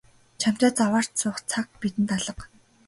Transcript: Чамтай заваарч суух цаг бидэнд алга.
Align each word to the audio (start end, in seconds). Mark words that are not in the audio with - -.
Чамтай 0.41 0.71
заваарч 0.79 1.11
суух 1.19 1.37
цаг 1.49 1.65
бидэнд 1.79 2.09
алга. 2.17 2.43